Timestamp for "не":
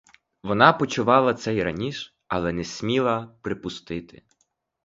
2.53-2.63